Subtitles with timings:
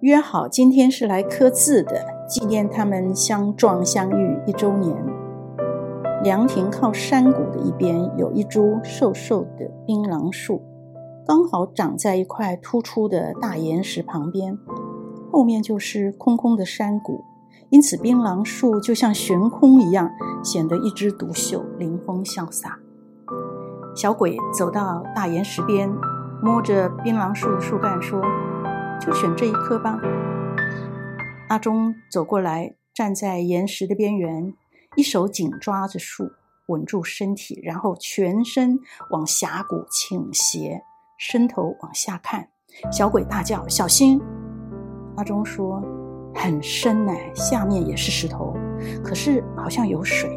[0.00, 4.94] 约好今天是来刻字的，纪念他们相撞相遇一周年。
[6.22, 10.60] 凉亭靠山谷的一边有一株瘦瘦的槟榔树，
[11.26, 14.58] 刚好长在一块突出的大岩石旁边，
[15.32, 17.24] 后面就是空空的山谷，
[17.70, 20.10] 因此槟榔树就像悬空一样，
[20.44, 22.78] 显得一枝独秀，临风潇洒。
[23.94, 25.90] 小鬼走到大岩石边，
[26.42, 28.20] 摸着槟榔树的树干说
[29.00, 29.98] ：“就选这一棵吧。”
[31.48, 34.52] 阿忠走过来，站在岩石的边缘。
[34.96, 36.30] 一手紧抓着树，
[36.68, 38.78] 稳住身体，然后全身
[39.10, 40.82] 往峡谷倾斜，
[41.18, 42.48] 伸头往下看。
[42.90, 44.18] 小鬼大叫：“小心！”
[45.16, 45.82] 阿忠说
[46.34, 48.56] ：“很深哎，下面也是石头，
[49.04, 50.30] 可是好像有水。”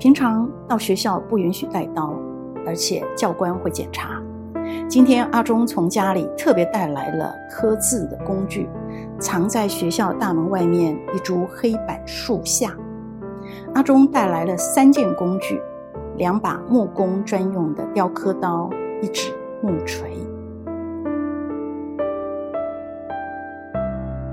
[0.00, 2.14] 平常到学校不允许带刀，
[2.66, 4.22] 而且教官会检查。
[4.88, 8.68] 今天阿忠从家里特别带来了刻字的工具。
[9.18, 12.76] 藏在学校大门外面一株黑板树下，
[13.74, 15.60] 阿忠带来了三件工具：
[16.16, 18.68] 两把木工专用的雕刻刀，
[19.00, 20.10] 一指木锤。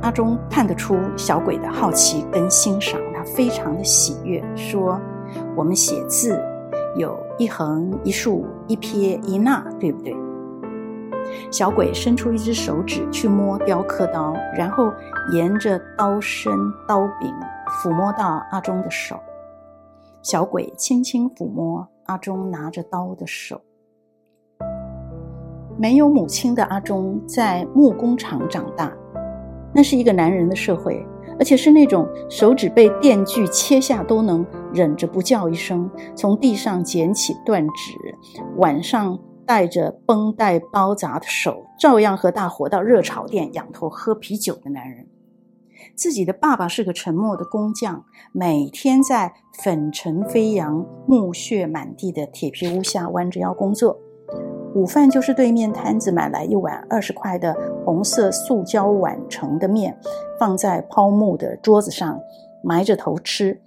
[0.00, 5.00] 阿忠看得出小鬼的好奇跟欣赏，他非常的喜悦，说
[5.54, 6.40] ：“我们写字
[6.96, 10.12] 有一横一竖一撇一捺，对不对？”
[11.50, 14.92] 小鬼伸出一只手指去摸雕刻刀，然后
[15.32, 16.52] 沿着刀身、
[16.86, 17.32] 刀柄
[17.82, 19.16] 抚摸到阿忠的手。
[20.22, 23.60] 小鬼轻轻抚摸阿忠拿着刀的手。
[25.78, 28.92] 没有母亲的阿忠在木工厂长大，
[29.74, 31.04] 那是一个男人的社会，
[31.38, 37.94] 而且是那种手指被电锯切下都能忍着不叫一声，从地上捡起断指，
[38.58, 39.18] 晚上。
[39.46, 45.06] 带着绷带包扎的手，照样和大伙到热炒店仰头喝啤酒的男人。
[45.96, 53.98] 自己的爸爸是个沉默的工匠，每天在粉尘飞扬、木屑满地的铁皮屋下弯着腰工作。
[54.74, 57.54] 午饭就是对面摊子买来一碗二十块的
[57.84, 59.98] 红色塑胶碗盛的面，
[60.38, 62.18] 放在抛木的桌子上，
[62.62, 63.60] 埋着头吃。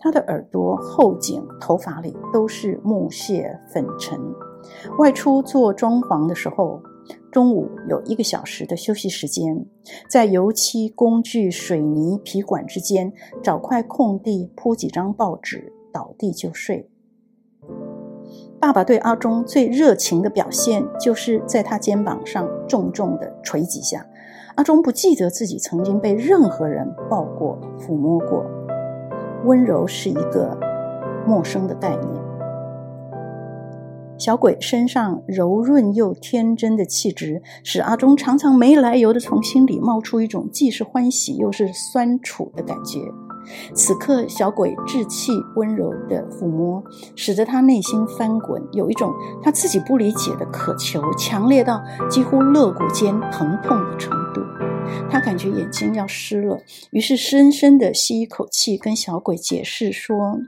[0.00, 4.18] 他的耳朵、后颈、头发里都是木屑粉尘。
[4.98, 6.80] 外出做装潢的时候，
[7.30, 9.66] 中午有一个小时的休息时间，
[10.08, 13.12] 在油漆、工具、水泥、皮管之间
[13.42, 16.88] 找块空地铺几张报纸，倒地就睡。
[18.60, 24.06] 爸爸对阿忠最热情的表现，就是在他肩膀上重重地捶几下。
[24.56, 28.44] 阿忠不记得自己曾经被任何人抱过、抚摸过，
[29.46, 30.58] 温柔是一个
[31.26, 32.19] 陌生的概念。
[34.20, 43.00] 小鬼身上柔润又天真的气质，使阿忠常常没来由的从心里冒出一种既是欢喜又是酸楚的感觉。
[43.74, 46.84] 此刻，小鬼稚气温柔的抚摸，
[47.16, 49.10] 使得他内心翻滚，有一种
[49.42, 54.42] 他自己不理解的渴求，强烈到几乎肋骨间疼痛的程度。
[55.10, 56.58] 他感觉眼睛要湿了，
[56.90, 60.38] 于是深深地吸一口气，跟小鬼解释说：“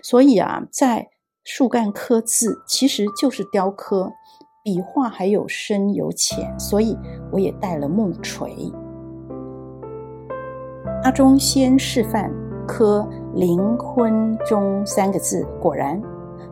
[0.00, 1.08] 所以啊，在。”
[1.44, 4.12] 树干刻字其实就是雕刻，
[4.62, 6.96] 笔画还有深有浅，所以
[7.32, 8.70] 我也带了木锤。
[11.02, 12.30] 阿忠先示范
[12.68, 16.00] 刻“灵魂中”三个字，果然，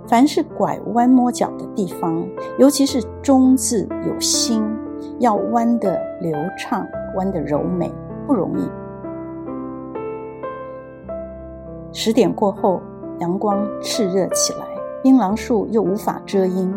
[0.08, 2.26] 凡是拐弯抹角的地方，
[2.58, 4.64] 尤其是“中”字有心，
[5.18, 7.92] 要弯得流畅，弯得柔美，
[8.26, 8.66] 不容易。
[11.92, 12.80] 十点过后，
[13.18, 14.67] 阳光炽热起来。
[15.02, 16.74] 槟榔树又无法遮阴，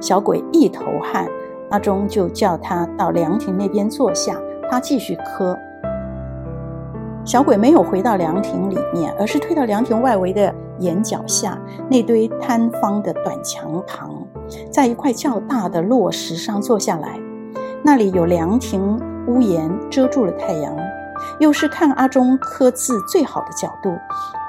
[0.00, 1.26] 小鬼一头汗，
[1.70, 4.36] 阿忠就叫他到凉亭那边坐下，
[4.70, 5.56] 他继续磕。
[7.24, 11.56] 小鬼没有回到凉亭里面，而是退到凉亭外围的檐脚下
[11.88, 14.10] 那堆坍方的短墙旁，
[14.70, 17.18] 在一块较大的落石上坐下来，
[17.82, 20.76] 那里有凉亭屋檐遮住了太阳。
[21.38, 23.96] 又是看阿忠刻字最好的角度，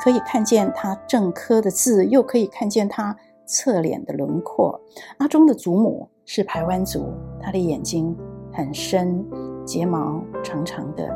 [0.03, 3.15] 可以看见他正刻的字，又可以看见他
[3.45, 4.77] 侧脸的轮廓。
[5.19, 8.13] 阿忠的祖母是排湾族，他的眼睛
[8.51, 9.25] 很深，
[9.65, 11.09] 睫毛长长的。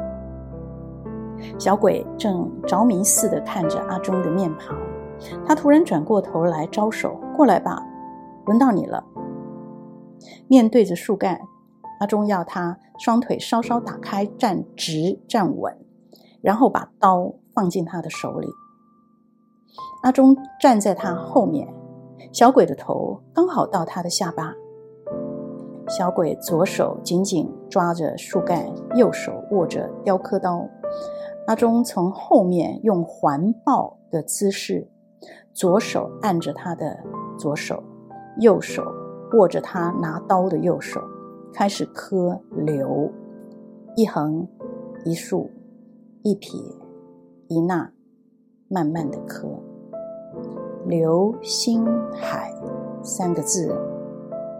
[1.59, 4.79] 小鬼正着迷似的看着阿忠的面庞，
[5.45, 7.85] 他突然转过头来招手：“过来吧，
[8.45, 9.03] 轮到你了。”
[10.47, 11.41] 面对着树干。
[11.99, 15.77] 阿忠要他双腿稍稍打开，站直站稳，
[16.41, 18.47] 然后把刀放进他的手里。
[20.03, 21.67] 阿忠站在他后面，
[22.31, 24.53] 小鬼的头刚好到他的下巴。
[25.89, 30.67] 小鬼左手紧紧抓着树干，右手握着雕刻刀。
[31.47, 34.85] 阿忠从后面用环抱的姿势，
[35.53, 36.97] 左手按着他的
[37.37, 37.81] 左手，
[38.39, 38.83] 右手
[39.33, 41.01] 握着他拿刀的右手，
[41.53, 43.09] 开始刻流，
[43.95, 44.45] 一横
[45.05, 45.49] 一竖，
[46.21, 46.59] 一撇
[47.47, 47.89] 一捺，
[48.67, 49.47] 慢慢的刻。
[50.87, 52.49] 流星海
[53.03, 53.75] 三个字，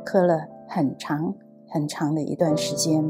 [0.05, 0.37] 刻了
[0.67, 1.33] 很长
[1.69, 3.09] 很长的一段时间。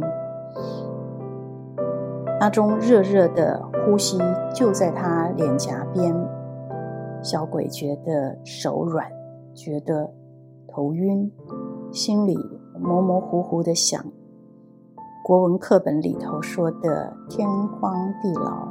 [2.39, 4.19] 阿忠热热的呼吸
[4.53, 6.15] 就在他脸颊边，
[7.23, 9.11] 小鬼觉得手软，
[9.55, 10.13] 觉得
[10.67, 11.31] 头晕，
[11.91, 12.37] 心里
[12.79, 14.05] 模模糊糊的想：
[15.25, 18.67] 国文课本里头说的“天荒地老”，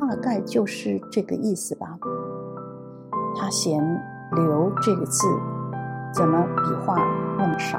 [0.00, 1.98] 大概就是这个意思吧。
[3.38, 3.78] 他嫌
[4.32, 5.26] “流”这个字
[6.12, 6.96] 怎么笔画
[7.38, 7.78] 那么少？